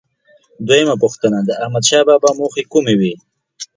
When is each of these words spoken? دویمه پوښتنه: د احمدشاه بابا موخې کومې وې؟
دویمه 0.67 0.95
پوښتنه: 1.03 1.39
د 1.43 1.49
احمدشاه 1.63 2.05
بابا 2.09 2.29
موخې 2.39 2.63
کومې 2.71 2.95
وې؟ 2.99 3.13